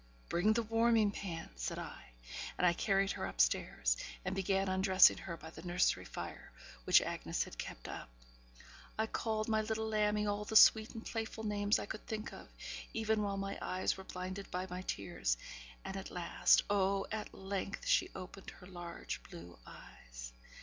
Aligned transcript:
'Bring 0.29 0.47
me 0.47 0.53
the 0.53 0.63
warming 0.63 1.11
pan,' 1.11 1.51
said 1.55 1.77
I; 1.77 2.13
and 2.57 2.65
I 2.65 2.73
carried 2.73 3.11
her 3.11 3.27
upstairs 3.27 3.95
and 4.25 4.33
began 4.33 4.67
undressing 4.67 5.19
her 5.19 5.37
by 5.37 5.51
the 5.51 5.61
nursery 5.61 6.05
fire, 6.05 6.51
which 6.85 7.03
Bessy 7.03 7.43
had 7.45 7.59
kept 7.59 7.87
up. 7.87 8.09
I 8.97 9.05
called 9.05 9.47
my 9.47 9.61
little 9.61 9.87
lammie 9.87 10.25
all 10.25 10.43
the 10.43 10.55
sweet 10.55 10.95
and 10.95 11.05
playful 11.05 11.43
names 11.43 11.77
I 11.77 11.85
could 11.85 12.07
think 12.07 12.33
of, 12.33 12.47
even 12.95 13.21
while 13.21 13.37
my 13.37 13.59
eyes 13.61 13.95
were 13.95 14.03
blinded 14.03 14.49
by 14.49 14.65
my 14.65 14.81
tears; 14.81 15.37
and 15.85 15.95
at 15.95 16.09
last, 16.09 16.63
oh! 16.67 17.05
at 17.11 17.31
length 17.31 17.85
she 17.85 18.09
opened 18.15 18.49
her 18.49 18.65
large 18.65 19.21
blue 19.21 19.59
eyes. 19.67 20.33